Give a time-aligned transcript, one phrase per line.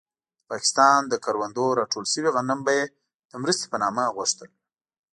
[0.39, 2.85] د پاکستان له کروندو راټول شوي غنم به يې
[3.31, 4.49] د مرستې په نامه غوښتل.